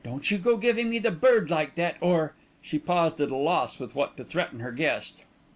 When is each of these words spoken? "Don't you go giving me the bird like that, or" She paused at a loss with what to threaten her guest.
"Don't 0.03 0.31
you 0.31 0.39
go 0.39 0.57
giving 0.57 0.89
me 0.89 0.97
the 0.97 1.11
bird 1.11 1.51
like 1.51 1.75
that, 1.75 1.95
or" 2.01 2.33
She 2.63 2.79
paused 2.79 3.21
at 3.21 3.29
a 3.29 3.35
loss 3.35 3.79
with 3.79 3.93
what 3.93 4.17
to 4.17 4.23
threaten 4.23 4.59
her 4.61 4.71
guest. 4.71 5.23